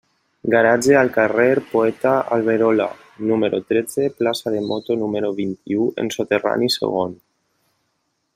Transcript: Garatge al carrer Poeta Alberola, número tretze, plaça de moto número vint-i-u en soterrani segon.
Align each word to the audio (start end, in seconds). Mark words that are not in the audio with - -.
Garatge 0.51 0.95
al 1.01 1.11
carrer 1.17 1.49
Poeta 1.73 2.13
Alberola, 2.37 2.87
número 3.33 3.61
tretze, 3.73 4.09
plaça 4.23 4.55
de 4.57 4.65
moto 4.73 4.99
número 5.03 5.33
vint-i-u 5.43 5.87
en 6.05 6.11
soterrani 6.17 6.73
segon. 6.81 7.17